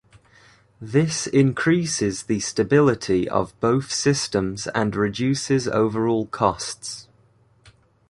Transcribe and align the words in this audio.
This 0.81 1.27
increases 1.27 2.23
the 2.23 2.39
stability 2.39 3.29
of 3.29 3.53
both 3.59 3.91
systems 3.91 4.65
and 4.73 4.95
reduces 4.95 5.67
overall 5.67 6.25
costs. 6.25 7.07